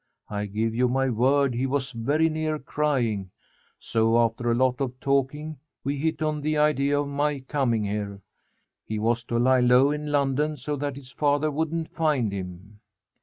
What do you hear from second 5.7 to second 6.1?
we